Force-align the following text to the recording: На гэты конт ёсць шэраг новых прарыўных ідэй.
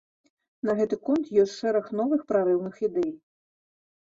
На 0.69 0.75
гэты 0.79 0.95
конт 1.09 1.29
ёсць 1.43 1.53
шэраг 1.59 1.91
новых 1.99 2.25
прарыўных 2.33 2.75
ідэй. 2.89 3.11